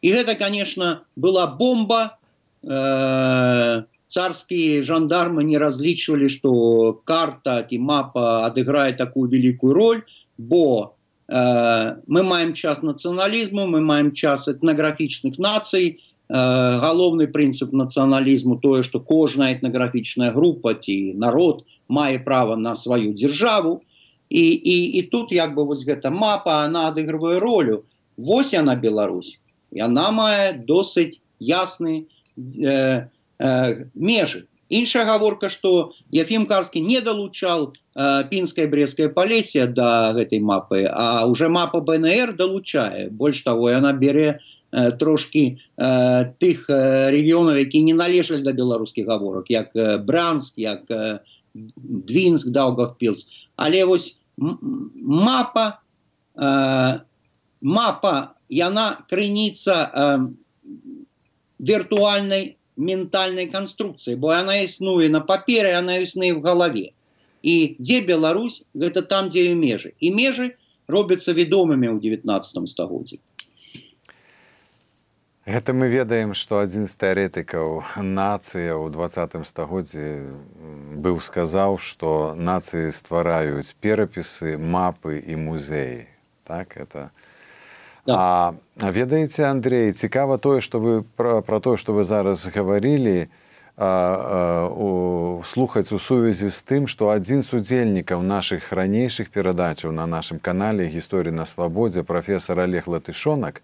И 0.02 0.08
это, 0.08 0.34
конечно, 0.34 1.02
была 1.16 1.46
бомба. 1.46 2.18
Э, 2.62 3.82
царские 4.08 4.82
жандармы 4.82 5.44
не 5.44 5.58
различивали, 5.58 6.28
что 6.28 7.00
карта, 7.04 7.66
и 7.70 7.78
мапа 7.78 8.46
отыграет 8.46 8.96
такую 8.96 9.30
великую 9.30 9.74
роль, 9.74 10.02
бо 10.38 10.94
э, 11.28 11.96
мы 12.06 12.22
маем 12.22 12.54
час 12.54 12.82
национализму, 12.82 13.66
мы 13.66 13.80
маем 13.80 14.12
час 14.12 14.48
этнографичных 14.48 15.38
наций, 15.38 16.00
галоўны 16.30 17.26
прынцып 17.26 17.72
нацыяналізму 17.74 18.60
тое 18.62 18.84
што 18.86 19.00
кожная 19.02 19.50
этнаграфічная 19.50 20.30
група 20.30 20.74
ці 20.78 20.94
народ 21.18 21.64
мае 21.88 22.22
права 22.22 22.54
на 22.54 22.76
сваю 22.78 23.10
дзяржаву 23.18 23.82
і, 24.30 24.44
і, 24.52 24.84
і 24.98 25.02
тут 25.02 25.32
як 25.32 25.54
бы 25.54 25.66
вось 25.66 25.84
гэта 25.84 26.10
мапа 26.10 26.64
она 26.64 26.88
адыгрывае 26.88 27.38
ролю. 27.38 27.84
Вось 28.16 28.52
яна 28.52 28.76
Беларусь. 28.76 29.38
Яна 29.74 30.10
мае 30.10 30.54
досыць 30.54 31.18
ясны 31.40 32.06
э, 32.38 33.06
э, 33.38 33.84
межы. 33.94 34.46
Іншая 34.70 35.04
гаворка 35.04 35.50
што 35.50 35.92
Яфім 36.14 36.46
карскі 36.46 36.80
не 36.80 37.00
далучал 37.00 37.74
э, 37.94 38.24
пінскай 38.30 38.70
брестская 38.70 39.08
палесе 39.08 39.66
да 39.66 40.14
гэтай 40.14 40.38
мапы 40.38 40.86
а 40.86 41.26
уже 41.26 41.48
мапа 41.48 41.80
БНР 41.80 42.38
далучае. 42.38 43.10
Больш 43.10 43.42
того 43.42 43.70
яна 43.70 43.92
бере 43.92 44.38
на 44.38 44.40
трошки 44.72 45.58
э, 45.76 46.34
тых 46.38 46.70
рэгіёнаў 46.70 47.58
які 47.58 47.82
не 47.82 47.94
належалі 47.94 48.46
да 48.46 48.52
беларускіх 48.52 49.06
гаворак 49.06 49.50
як 49.50 49.74
бранск 50.06 50.54
як 50.56 50.86
двинск 51.54 52.48
даўгавпілс. 52.48 53.26
Але 53.56 53.84
вось 53.84 54.14
мапа 54.40 55.80
э, 56.34 57.00
мапа 57.60 58.14
яна 58.48 58.86
крыніца 59.10 59.76
э, 59.76 60.06
віртуальнай 61.60 62.56
ментальнай 62.76 63.46
канструкцыі 63.52 64.16
бо 64.16 64.32
она 64.32 64.64
існуе 64.64 65.08
на 65.12 65.20
паперы 65.20 65.76
она 65.76 66.00
існуе 66.00 66.32
в 66.34 66.42
галаве 66.42 66.96
і 67.42 67.76
дзе 67.80 68.00
Беларусь? 68.04 68.62
Гэта 68.74 69.02
там 69.02 69.28
дзе 69.30 69.52
і 69.52 69.54
межы 69.60 69.92
і 70.00 70.12
межы 70.16 70.56
робяцца 70.88 71.36
вядомымі 71.36 71.92
ў 71.92 72.00
19 72.00 72.68
стагоддзі 72.68 73.20
Гэта 75.46 75.72
мы 75.72 75.88
ведаем, 75.88 76.34
што 76.36 76.60
адзін 76.60 76.84
з 76.84 76.94
тэарэтыкаў 77.00 77.96
нацыя 77.96 78.76
ў 78.76 78.92
двадцатым 78.92 79.48
стагоддзі 79.48 80.36
быў 81.00 81.16
сказаў, 81.24 81.80
што 81.80 82.36
нацыі 82.36 82.92
ствараюць 82.92 83.72
перапісы, 83.80 84.60
мапы 84.60 85.16
і 85.16 85.40
музеі. 85.40 86.04
Так 86.44 86.76
это. 86.76 87.08
Да. 88.04 88.52
А 88.80 88.90
ведаеце, 88.90 89.48
Андрей, 89.48 89.92
цікава 89.92 90.36
тое, 90.36 90.60
што 90.60 90.78
вы 90.78 91.04
пра, 91.16 91.40
пра 91.40 91.60
тое, 91.60 91.80
што 91.80 91.92
вы 91.96 92.04
зараз 92.04 92.44
гаварылі, 92.44 93.32
слухаць 95.44 95.88
у 95.92 95.98
сувязі 95.98 96.52
з 96.52 96.60
тым, 96.68 96.84
што 96.84 97.08
адзін 97.08 97.40
з 97.40 97.56
удзельнікаў 97.56 98.20
нашых 98.20 98.72
ранейшых 98.76 99.32
перадачаў 99.32 99.92
на 99.96 100.04
нашым 100.04 100.36
канале 100.36 100.84
гісторыі 100.84 101.32
на 101.32 101.48
свабодзе 101.48 102.04
прафесор 102.04 102.60
Олег 102.60 102.84
Латышонак, 102.88 103.62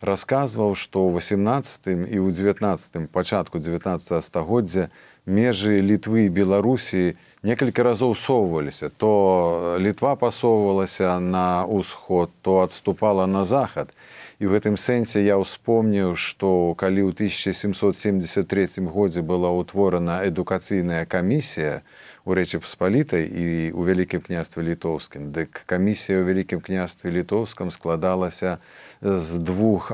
расказваў, 0.00 0.74
што 0.74 1.06
ў 1.06 1.18
18 1.18 2.10
і 2.12 2.18
ў 2.18 2.28
19 2.30 3.10
пачатку 3.10 3.58
19 3.58 4.24
стагоддзя 4.24 4.88
межы 5.28 5.84
літвы 5.84 6.26
і 6.26 6.32
беларусі 6.32 7.20
некалькі 7.44 7.84
разоў 7.84 8.16
соўваліся 8.16 8.88
то 8.88 9.76
літва 9.78 10.16
пасоўвалася 10.16 11.20
на 11.20 11.68
ўсход 11.68 12.32
то 12.42 12.64
адступала 12.64 13.28
на 13.28 13.44
захад 13.44 13.92
і 14.40 14.48
в 14.48 14.56
гэтым 14.56 14.80
сэнсе 14.80 15.22
я 15.22 15.36
ўспомніў 15.36 16.16
што 16.16 16.74
калі 16.80 17.04
ў 17.06 17.12
1773 17.12 18.88
годзе 18.88 19.20
была 19.22 19.52
ўтворана 19.52 20.24
адукацыйная 20.24 21.04
камісія 21.04 21.84
у 22.24 22.32
рэчы 22.32 22.64
паспалітай 22.64 23.28
і 23.28 23.46
ў 23.76 23.80
вялікім 23.84 24.24
княстве 24.24 24.64
літоўскім 24.64 25.30
дык 25.30 25.68
камісія 25.68 26.18
ў 26.18 26.24
вялікім 26.24 26.64
княстве 26.64 27.12
літоўскам 27.12 27.68
складалася 27.70 28.58
з 29.02 29.38
двух 29.38 29.92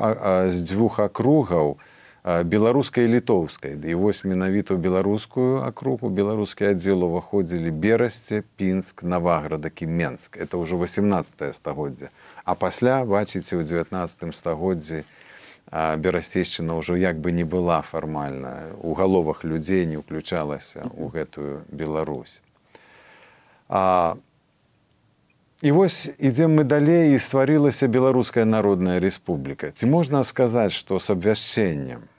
з 0.49 0.57
дзвюх 0.65 1.01
акругаў 1.01 1.77
беларускай 2.25 3.05
літоўскай 3.05 3.77
і 3.77 3.95
вось 4.01 4.25
менавіта 4.25 4.73
ў 4.73 4.81
беларускую 4.81 5.61
акругу 5.61 6.09
беларускі 6.09 6.73
аддзел 6.73 7.05
уваходзілі 7.05 7.69
берасце 7.69 8.41
пінск 8.57 9.05
наваградак 9.05 9.85
і 9.85 9.87
менск. 9.93 10.41
Это 10.41 10.57
ўжо 10.57 10.81
18 10.81 11.53
стагоддзя 11.53 12.09
а 12.45 12.55
пасля 12.57 13.05
бачыце 13.05 13.61
ў 13.61 13.69
19 13.69 14.33
стагоддзі 14.33 15.05
берасцейшчына 15.69 16.77
ўжо 16.77 16.97
як 16.97 17.21
бы 17.21 17.33
не 17.33 17.45
была 17.45 17.85
фармальна 17.85 18.73
у 18.81 18.97
галовах 18.97 19.45
людзей 19.45 19.85
не 19.85 20.01
ўключалася 20.01 20.89
ў 20.97 21.05
гэтую 21.13 21.65
Беларусь. 21.69 22.41
А 23.69 24.17
І 25.63 25.71
вось 25.71 26.11
ідзем 26.19 26.59
мы 26.59 26.65
далей 26.65 27.15
і 27.15 27.23
стварылася 27.23 27.87
беларуская 27.87 28.45
народная 28.45 28.99
рэспубліка. 29.01 29.71
Ці 29.71 29.87
можна 29.87 30.25
сказаць, 30.25 30.73
што 30.73 30.99
з 30.99 31.15
абвяшчэннем 31.15 32.11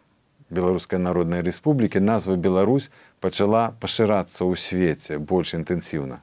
беларускай 0.49 0.99
народнай 0.99 1.41
рэспублікі 1.41 1.99
назва 1.99 2.35
Беларусь 2.35 2.89
пачала 3.19 3.73
пашырацца 3.81 4.45
ў 4.45 4.53
свеце 4.55 5.17
больш 5.17 5.53
інтэнсіўна 5.57 6.21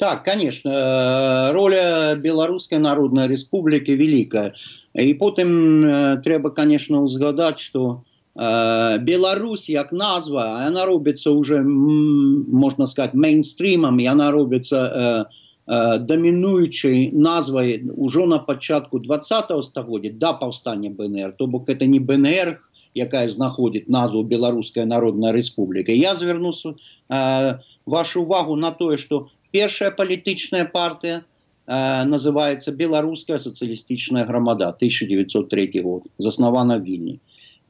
так 0.00 0.24
конечно 0.24 0.72
э, 0.72 1.52
роля 1.52 2.16
беларускай 2.16 2.80
народнай 2.80 3.28
рэспублікі 3.28 3.96
великая 4.00 4.52
і 4.94 5.12
потым 5.20 5.50
э, 5.84 6.16
трэба 6.24 6.50
конечно 6.50 7.04
узгадаць 7.04 7.60
что 7.60 8.00
э, 8.00 8.15
Беларусь 8.36 9.68
як 9.68 9.92
назва 9.92 10.60
она 10.66 10.84
робіцца 10.84 11.30
уже 11.30 11.62
можна 11.62 12.86
сказать 12.86 13.14
мейнстрімам 13.14 13.96
яна 13.98 14.30
робіцца 14.30 15.24
дамінуючай 15.66 17.10
назвай 17.12 17.82
ужо 17.96 18.26
на 18.26 18.38
пачатку 18.38 18.98
двадцатого 18.98 19.62
стагоддзя 19.62 20.12
да 20.12 20.32
паўстання 20.32 20.90
бнр. 20.90 21.32
То 21.32 21.46
бок 21.46 21.70
это 21.70 21.86
не 21.86 21.98
бнр 21.98 22.60
якая 22.94 23.28
знаходзіць 23.30 23.88
назву 23.88 24.22
беларуская 24.22 24.84
народная 24.84 25.32
рэспубліка. 25.32 25.92
Я 25.92 26.14
звярнуся 26.16 26.74
э, 27.08 27.58
вашу 27.86 28.22
увагу 28.22 28.56
на 28.56 28.70
тое 28.70 28.96
что 28.98 29.28
першая 29.50 29.90
палітычная 29.90 30.64
партыя 30.64 31.24
э, 31.66 32.04
называется 32.04 32.72
беларуская 32.72 33.38
сацыялістычная 33.38 34.24
грамада 34.24 34.68
1903 34.68 35.80
год 35.80 36.02
заснавана 36.18 36.78
вільні 36.78 37.20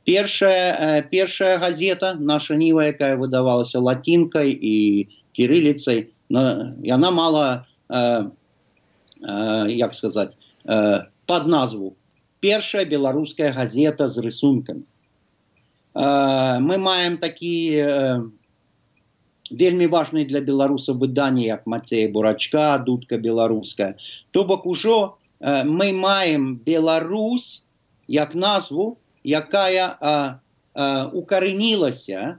першая 0.07 0.67
э, 0.73 1.03
першая 1.11 1.59
газета 1.59 2.15
наша 2.15 2.55
ніва 2.55 2.87
якая 2.95 3.19
выдавалася 3.21 3.83
латинкай 3.83 4.55
і 4.55 5.09
кирыліцай 5.37 6.07
яна 6.31 7.11
мала 7.11 7.67
Э, 7.89 8.31
э, 9.23 9.67
як 9.69 9.95
сказать 9.95 10.33
э, 10.65 10.99
под 11.27 11.47
назву. 11.47 11.97
Першая 12.41 12.85
беларуская 12.85 13.53
газета 13.53 14.11
з 14.11 14.19
рысунками 14.19 14.85
мы 15.95 16.77
маем 16.77 17.17
такие 17.17 18.23
вельмі 19.51 19.87
важные 19.87 20.27
для 20.27 20.43
беларусаў 20.45 20.99
выданні 21.01 21.47
як 21.47 21.67
мацея 21.67 22.13
бурачка 22.13 22.77
дудка 22.79 23.17
беларуская 23.17 23.97
то 24.31 24.45
бок 24.45 24.67
ужо 24.67 25.17
мы 25.41 25.93
маем 25.93 26.57
Беларусь 26.57 27.63
як 28.07 28.35
назву 28.35 28.99
якая 29.27 30.39
укарэнілася 31.13 32.39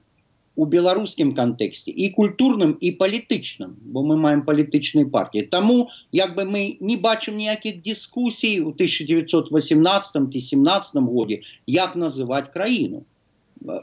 у 0.57 0.65
беларускім 0.65 1.33
кантэксце 1.37 1.93
і 1.93 2.09
культурным 2.17 2.71
і 2.81 2.91
палітычным 3.01 3.75
бо 3.93 4.01
мы 4.01 4.17
маем 4.17 4.41
палітычнай 4.47 5.05
партіі 5.05 5.49
Таму 5.53 5.89
як 6.11 6.33
бы 6.37 6.47
мы 6.49 6.63
не 6.81 6.97
бачым 6.97 7.37
ніякіх 7.37 7.83
дыскусій 7.85 8.61
у 8.61 8.73
1918 8.73 10.33
ці 10.33 10.41
17 10.41 10.95
годзе 11.11 11.41
як 11.67 11.95
называть 11.95 12.49
краіну 12.53 13.05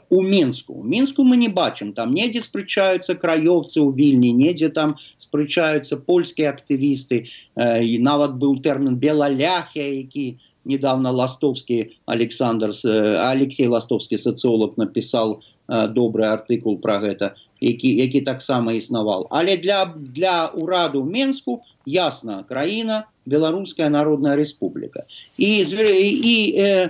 у 0.09 0.21
мінску 0.21 0.73
у 0.73 0.83
мінску 0.83 1.23
мы 1.23 1.37
не 1.37 1.47
бачым 1.47 1.93
там 1.93 2.13
недзе 2.13 2.41
спрычаюцца 2.43 3.15
краёвцы 3.15 3.79
ў 3.79 3.95
вільні 3.95 4.33
недзе 4.33 4.69
там 4.69 4.95
спрычаюцца 5.17 5.95
польскія 5.97 6.51
актывісты 6.51 7.27
э, 7.55 7.83
і 7.83 7.99
нават 7.99 8.35
быў 8.35 8.59
тэрмін 8.59 8.99
белаляхя 8.99 9.83
які 9.83 10.39
недавно 10.65 11.11
ластовскі 11.11 11.95
александр 12.05 12.73
э, 12.75 13.15
алексей 13.17 13.67
ластовскі 13.67 14.17
сацыолог 14.17 14.73
напісал 14.77 15.39
у 15.39 15.55
добрый 15.67 16.29
артыкул 16.29 16.77
про 16.77 16.99
гэта 17.01 17.33
які 17.61 17.89
які 17.97 18.21
таксама 18.21 18.73
існавал 18.73 19.27
але 19.29 19.57
для 19.57 19.85
для 19.95 20.47
ураду 20.53 21.03
менску 21.03 21.61
ясна 21.85 22.43
краіна 22.43 23.07
беларуская 23.25 23.89
народная 23.89 24.35
рэспубліка 24.35 25.09
і 25.37 25.65
і 25.65 26.37
э, 26.57 26.89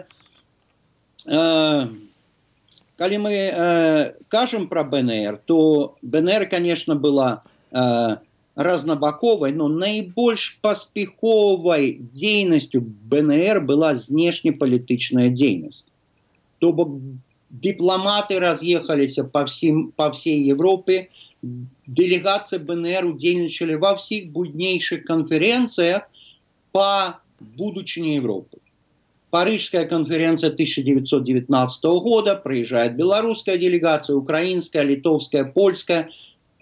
э, 1.28 1.88
калі 2.98 3.18
мы 3.18 3.32
э, 3.32 4.14
кажам 4.28 4.68
про 4.68 4.84
бнр 4.84 5.40
то 5.46 5.96
бнр 6.02 6.50
конечно 6.50 6.96
была 6.96 7.44
э, 7.72 8.18
разнабаковай 8.56 9.52
но 9.52 9.68
найбольш 9.68 10.58
паспяховай 10.62 12.00
дзейнасцю 12.00 12.82
бнр 12.82 13.62
была 13.62 13.96
знешнепалітычная 13.96 15.30
дзейнасць 15.30 15.84
то 16.60 16.72
бок 16.72 17.00
дипломаты 17.62 18.40
разъехались 18.40 19.18
по, 19.32 19.46
всем, 19.46 19.92
по 19.92 20.12
всей 20.12 20.44
Европе, 20.44 21.10
делегации 21.88 22.58
БНР 22.58 23.06
удельничали 23.06 23.76
во 23.76 23.96
всех 23.96 24.32
буднейших 24.32 25.06
конференциях 25.06 26.04
по 26.72 27.20
будущему 27.40 28.08
Европы. 28.08 28.58
Парижская 29.30 29.86
конференция 29.86 30.50
1919 30.50 31.84
года, 31.84 32.36
приезжает 32.36 32.96
белорусская 32.96 33.58
делегация, 33.58 34.16
украинская, 34.16 34.84
литовская, 34.84 35.44
польская. 35.44 36.10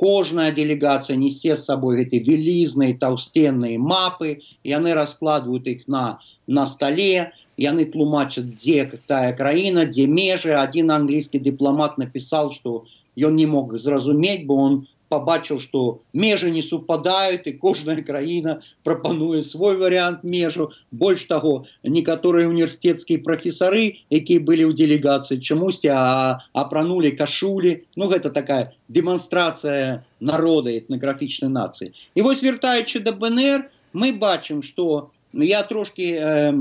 Кожная 0.04 0.52
делегация 0.52 1.16
несе 1.16 1.56
с 1.56 1.64
собой 1.64 2.02
эти 2.02 2.16
велизные 2.16 2.94
толстенные 2.94 3.80
мапы, 3.80 4.42
они 4.66 4.92
раскладывают 4.92 5.66
их 5.66 5.88
на, 5.88 6.20
на 6.46 6.66
столе 6.66 7.32
яны 7.58 7.86
тлумачаць 7.86 8.52
дзе 8.60 8.84
тая 9.08 9.32
краіна 9.32 9.86
дзе 9.86 10.08
межы 10.08 10.60
один 10.60 10.92
англійскі 10.92 11.40
дыпламат 11.40 11.96
напісаў 12.02 12.52
что 12.52 12.84
ён 13.16 13.40
не 13.40 13.46
мог 13.46 13.78
зразумець 13.78 14.44
бо 14.44 14.58
он 14.66 14.88
побачыў 15.14 15.62
что 15.62 16.02
межы 16.14 16.50
не 16.50 16.66
супадаюць 16.66 17.46
і 17.46 17.54
кожная 17.62 18.02
краіна 18.02 18.58
прапануе 18.88 19.44
свой 19.46 19.78
вариант 19.78 20.24
межу. 20.24 20.72
Больш 20.92 21.26
таго 21.30 21.54
некаторыя 21.86 22.50
універсітэцкія 22.50 23.22
прафесары 23.28 23.84
якія 24.10 24.42
былі 24.42 24.66
ў 24.70 24.74
делегацыі 24.74 25.38
чамусьці 25.38 25.94
апранули 25.94 27.14
кашулі 27.20 27.76
ну 27.96 28.10
гэта 28.10 28.34
такая 28.34 28.74
демонстрацыя 28.90 30.02
народа 30.20 30.74
этнаграфічнай 30.74 31.54
нацыі 31.54 31.94
і 31.94 32.26
вось 32.26 32.42
вяртаючы 32.42 33.06
да 33.06 33.14
бнр 33.14 33.70
мы 33.94 34.14
бачым 34.18 34.64
что 34.64 35.12
я 35.34 35.62
трошки 35.64 36.14
э, 36.18 36.54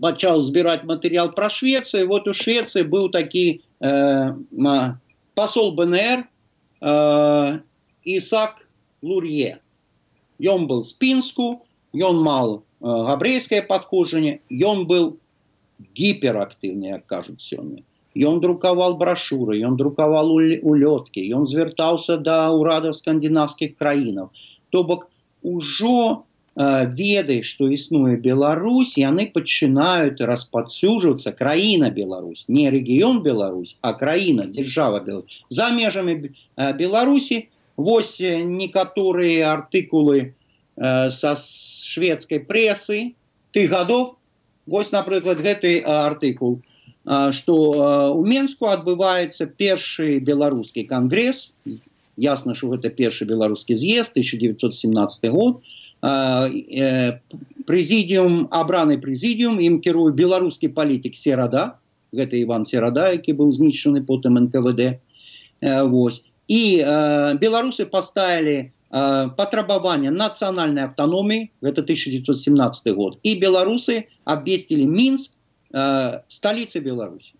пачаў 0.00 0.40
збіраць 0.44 0.88
матэрыял 0.88 1.32
пра 1.36 1.52
Швецыю 1.52 2.08
вот 2.08 2.28
у 2.28 2.32
Швецыі 2.32 2.88
быў 2.88 3.12
такі 3.12 3.60
э, 3.80 4.32
посол 5.34 5.74
БНР 5.76 6.24
э, 6.80 7.58
Ісак 8.04 8.68
Лур'е 9.02 9.58
Ён 10.38 10.66
был 10.70 10.84
з 10.86 10.92
пінску 10.92 11.66
ён 11.94 12.22
мал 12.22 12.62
э, 12.80 12.86
габрэйскае 12.86 13.62
падходжанне 13.66 14.38
ён 14.50 14.86
был 14.86 15.18
гіперактыўны 15.98 16.94
як 16.94 17.06
кажуць 17.06 17.42
сёння 17.42 17.82
Ён 18.18 18.40
друкаваў 18.42 18.96
брашуры 18.98 19.58
ён 19.62 19.76
друкаваў 19.78 20.32
улёткі 20.62 21.22
ён 21.34 21.46
звяртаўся 21.46 22.16
да 22.18 22.50
ўрадаў 22.50 22.94
скандынавскіх 22.94 23.76
краінаў 23.78 24.30
то 24.70 24.82
бок 24.84 25.06
ужо 25.42 26.24
ведай 26.58 27.42
что 27.46 27.68
існуе 27.70 28.16
Беларусь 28.18 28.98
яны 28.98 29.30
пачынаюць 29.30 30.18
распадсюжвацца 30.18 31.30
краіна 31.30 31.90
Беларусь. 31.94 32.44
Не 32.48 32.66
рэгіён 32.74 33.22
Беларусь 33.22 33.76
а 33.80 33.94
краіна 33.94 34.46
держава 34.50 34.98
Беларусь 34.98 35.44
за 35.50 35.70
межамі 35.70 36.34
Беларусі 36.74 37.46
вось 37.76 38.18
некаторыя 38.18 39.54
артыкулы 39.54 40.34
са 40.74 41.38
шведскай 41.38 42.42
пресы 42.42 43.14
ты 43.54 43.68
гадов 43.68 44.18
вось 44.66 44.90
напрыклад 44.90 45.38
гэты 45.38 45.78
артыкул 45.86 46.58
что 47.06 47.54
у 48.18 48.26
менску 48.26 48.66
адбываецца 48.66 49.46
першы 49.46 50.18
беларускі 50.18 50.90
кангресс 50.90 51.54
ясна 52.18 52.58
что 52.58 52.74
гэта 52.74 52.90
першы 52.90 53.30
беларускі 53.30 53.78
з'езд 53.78 54.18
1917 54.18 55.30
год. 55.30 55.62
Э, 55.62 55.87
прэзідіум 57.68 58.48
абраны 58.54 58.98
прэзідіум 59.02 59.58
ім 59.58 59.80
кіруе 59.82 60.12
беларускі 60.14 60.70
палітык 60.70 61.18
серада 61.18 61.78
гэта 62.14 62.38
иван 62.40 62.64
серада 62.64 63.10
які 63.12 63.34
быў 63.34 63.52
знішчаны 63.52 64.04
потым 64.06 64.38
нквд. 64.46 64.80
Э, 65.60 65.82
Вось 65.84 66.22
і 66.48 66.80
э, 66.80 67.38
беларусы 67.38 67.84
поставілі 67.84 68.72
патрабавання 68.88 70.10
нацыянальнай 70.10 70.88
автономіі 70.88 71.50
гэта 71.60 71.84
1917 71.84 72.88
год. 72.96 73.18
І 73.22 73.36
беларусы 73.36 74.08
абвесцілі 74.24 74.86
мінск 74.86 75.32
э, 75.74 76.20
столица 76.28 76.80
Беларуси. 76.80 77.36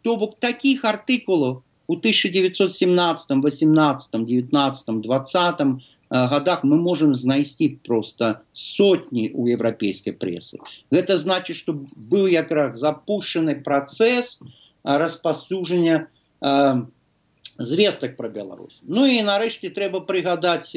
То 0.00 0.16
бок 0.16 0.40
таких 0.40 0.84
артыкулов 0.84 1.62
у 1.86 1.92
1917, 1.96 3.30
18, 3.44 4.24
19, 4.24 5.00
20 5.00 5.60
годах 6.12 6.64
мы 6.64 6.76
можем 6.76 7.14
знайсці 7.16 7.78
просто 7.88 8.42
сотни 8.52 9.30
у 9.34 9.46
европейской 9.46 10.10
прессы. 10.12 10.58
Это 10.90 11.16
значит, 11.16 11.56
что 11.56 11.72
был 11.72 12.30
как 12.30 12.50
раз 12.50 12.78
запущенный 12.78 13.54
процесс 13.54 14.38
распасужання 14.84 16.08
э, 16.40 16.82
звестак 17.58 18.16
про 18.16 18.28
Беларусь. 18.28 18.78
Ну 18.82 19.06
і 19.06 19.22
нарэшце 19.22 19.70
трэба 19.70 20.00
прыгадаць 20.04 20.72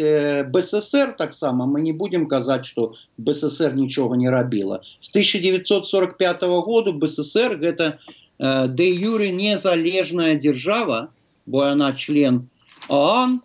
бСр 0.51 1.15
таксама. 1.17 1.65
Мы 1.65 1.81
не 1.81 1.91
будем 1.91 2.27
казаць 2.27 2.65
что 2.65 2.95
бСр 3.17 3.75
нічога 3.75 4.15
не 4.15 4.29
рабіла. 4.29 4.81
С 5.01 5.09
1945 5.09 6.43
году 6.43 6.93
бСр 6.93 7.57
гэта 7.57 7.99
э, 8.39 8.67
де 8.67 8.91
юры 8.91 9.31
незалежная 9.31 10.35
держава 10.35 11.09
бо 11.45 11.67
она 11.71 11.93
член 11.93 12.49
ОАН 12.89 13.41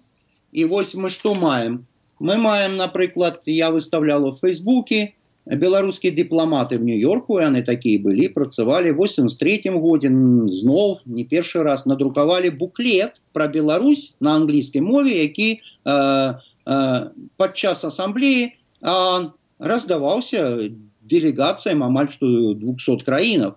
і 0.53 0.65
вось 0.65 0.95
мы 0.95 1.11
что 1.11 1.35
маем? 1.35 1.87
Мы 2.19 2.37
маем 2.37 2.77
напрыклад 2.77 3.41
я 3.47 3.71
выставляла 3.71 4.31
в 4.33 4.39
фейсбуке 4.39 5.15
беларускія 5.47 6.15
дыпламаты 6.15 6.79
в 6.79 6.85
нью-йорку 6.85 7.41
яны 7.41 7.63
такія 7.65 7.99
былі 7.99 8.29
працавалі 8.29 8.93
83 8.93 9.73
годзе 9.75 10.09
зноў 10.13 11.01
не 11.07 11.25
першы 11.25 11.63
раз 11.63 11.87
надрукавалі 11.87 12.51
буклет 12.51 13.21
про 13.33 13.49
Беларусь 13.49 14.15
на 14.21 14.37
англійскай 14.37 14.81
мове 14.81 15.23
які 15.23 15.61
э, 15.85 16.35
э, 16.67 17.11
падчас 17.37 17.85
ассамблеі 17.85 18.53
э, 18.53 19.31
раздаваўся 19.59 20.71
делегацыям 21.03 21.83
амаль 21.83 22.13
што 22.13 22.55
200 22.55 23.03
краінаў 23.09 23.57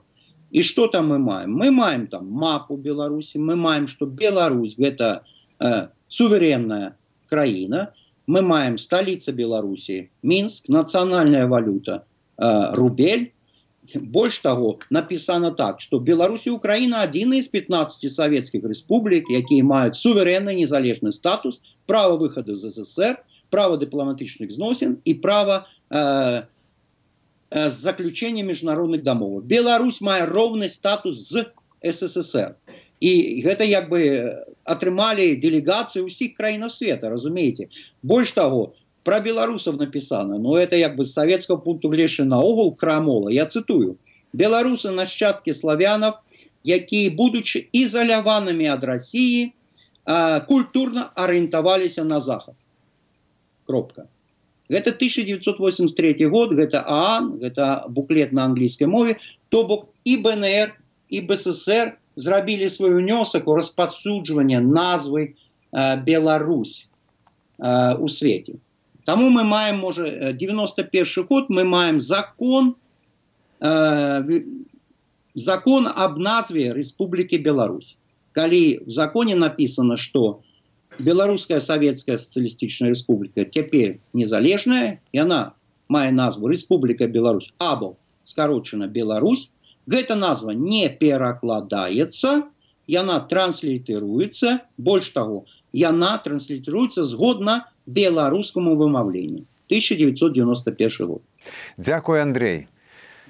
і 0.54 0.62
что 0.62 0.88
там 0.88 1.10
мы 1.10 1.18
маем? 1.18 1.52
Мы 1.52 1.72
маем 1.72 2.08
там 2.08 2.30
мапу 2.30 2.78
беларусі 2.78 3.38
мы 3.38 3.56
маем 3.56 3.88
что 3.88 4.06
Беларусь 4.06 4.76
гэта 4.78 5.26
э, 5.60 5.88
суверенная 6.14 6.94
краіна 7.30 7.94
мы 8.28 8.42
маем 8.42 8.78
столица 8.78 9.34
Беларуси, 9.34 10.12
Минск, 10.22 10.70
национальная 10.70 11.48
валюта, 11.48 12.06
э, 12.38 12.76
рубель. 12.76 13.34
Больше 13.96 14.42
того, 14.42 14.80
написано 14.90 15.52
так, 15.52 15.82
что 15.82 16.00
Беларусь 16.00 16.48
и 16.48 16.50
Украина 16.50 17.02
один 17.02 17.34
из 17.34 17.48
15 17.48 18.10
советских 18.10 18.64
республик, 18.64 19.26
которые 19.28 19.60
имеют 19.60 19.98
суверенный 19.98 20.56
незалежный 20.56 21.12
статус, 21.12 21.60
право 21.86 22.16
выхода 22.16 22.54
из 22.54 22.62
СССР, 22.62 23.22
право 23.50 23.78
дипломатичных 23.78 24.52
зносин 24.52 25.02
и 25.04 25.14
право 25.14 25.68
э, 25.90 26.44
э, 27.50 27.72
заключения 27.72 28.44
международных 28.44 29.04
домов. 29.04 29.44
Беларусь 29.44 30.00
имеет 30.00 30.30
ровный 30.30 30.70
статус 30.70 31.28
с 31.28 31.52
СССР. 31.84 32.56
І 33.04 33.44
гэта 33.44 33.68
як 33.68 33.90
бы 33.92 34.00
атрымалі 34.64 35.36
дэлегацыю 35.44 36.08
ўсіх 36.08 36.38
краінаў 36.40 36.72
света 36.72 37.12
разумееце? 37.12 37.68
Больш 38.00 38.32
таго 38.32 38.72
про 39.04 39.20
беларусаў 39.20 39.76
напісана 39.76 40.40
но 40.40 40.56
это 40.56 40.80
як 40.80 40.96
бы 40.96 41.06
з 41.06 41.12
савецкага 41.12 41.60
пункту 41.60 41.92
глешы 41.92 42.24
наогул 42.24 42.72
крамола. 42.72 43.28
Я 43.30 43.46
цытую. 43.46 44.00
Беларусы 44.32 44.96
нашчадкі 44.96 45.52
славянов 45.54 46.24
якія 46.64 47.12
будучы 47.12 47.68
ізаляванымі 47.76 48.72
ад 48.72 48.88
Росіі 48.88 49.52
культурна 50.48 51.12
арыентаваліся 51.16 52.04
на 52.08 52.22
захад 52.22 52.56
кропка. 53.68 54.08
Гэта 54.72 54.96
1983 54.96 56.32
год 56.32 56.56
гэта 56.56 56.84
аан 56.88 57.36
гэта 57.44 57.84
буклет 57.92 58.32
на 58.32 58.48
англійскай 58.48 58.88
мове 58.88 59.20
то 59.50 59.68
бок 59.68 59.92
і 60.08 60.18
бнр 60.24 60.72
і 61.10 61.22
бСр 61.28 62.00
зрабілі 62.16 62.70
свой 62.70 62.96
унёсак 62.96 63.48
у 63.48 63.56
распасуджвання 63.56 64.62
назвы 64.62 65.36
э, 65.72 66.04
Беларусь 66.04 66.88
э, 67.60 67.96
у 67.98 68.08
свеце. 68.08 68.60
Таму 69.06 69.30
мы 69.30 69.44
маем 69.44 69.80
можа 69.80 70.34
91 70.34 71.26
год 71.30 71.50
мы 71.50 71.64
маем 71.64 72.02
закон 72.02 72.76
э, 73.60 74.42
закон 75.36 75.88
об 75.88 76.18
назве 76.18 76.74
Республікі 76.74 77.38
Беларусь. 77.38 77.96
Калі 78.32 78.80
в 78.86 78.92
законе 78.92 79.36
написано, 79.36 79.98
что 79.98 80.42
беларуская 81.00 81.62
савецкая 81.62 82.18
сацыялістычная 82.18 82.94
рэспубліка 82.94 83.46
цяпер 83.50 83.98
незалежная 84.14 85.02
і 85.12 85.26
она 85.26 85.54
мае 85.90 86.12
назву 86.12 86.48
Республіка 86.48 87.08
Беларусь 87.08 87.54
або 87.58 87.96
скарочана 88.26 88.88
Беларусь 88.88 89.50
Гэта 89.88 90.16
назва 90.16 90.54
не 90.54 90.88
перакладаецца, 90.90 92.48
яна 92.88 93.20
транслітэруецца, 93.32 94.60
больш 94.78 95.12
таго, 95.16 95.44
яна 95.74 96.18
транслітэруецца 96.24 97.04
згодна 97.04 97.66
беларускаму 97.86 98.76
вымаўленню. 98.76 99.44
1991 99.68 101.08
год. 101.08 101.22
Дзякуй 101.78 102.22
Андрей. 102.22 102.68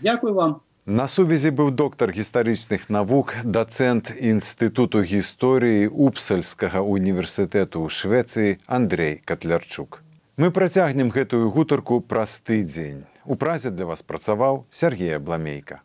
Дзякуй 0.01 0.33
вам. 0.33 0.61
На 0.85 1.07
сувязі 1.07 1.55
быў 1.55 1.71
доктар 1.71 2.11
гістарычных 2.11 2.89
навук, 2.91 3.39
дацэнт 3.47 4.11
інстытуту 4.19 4.99
гісторыі 4.99 5.87
Упсальскага 5.87 6.83
універсітэту 6.83 7.79
ў 7.79 7.87
Швецыі 7.87 8.59
Андрей 8.67 9.23
Катлярчук. 9.23 10.03
Мы 10.35 10.51
працягнем 10.51 11.07
гэтую 11.07 11.47
гутарку 11.55 12.01
праз 12.01 12.43
тыдзень. 12.43 13.07
У 13.23 13.39
празе 13.39 13.71
для 13.71 13.87
вас 13.87 14.03
працаваў 14.03 14.67
Сергея 14.71 15.23
Бламейка. 15.23 15.79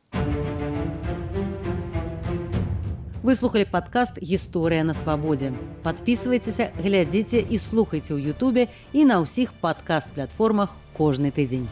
Вы 3.28 3.34
слухали 3.34 3.64
падкаст 3.68 4.16
гісторыя 4.24 4.84
на 4.88 4.94
свабодзе. 4.96 5.50
Падпісвайцеся, 5.84 6.70
глядзіце 6.80 7.44
і 7.44 7.60
слухайце 7.60 8.16
ў 8.16 8.32
Ютубе 8.32 8.72
і 8.96 9.04
на 9.04 9.20
ўсіх 9.20 9.52
падкаст-платформах 9.60 10.72
кожны 10.96 11.28
тыдзень. 11.28 11.68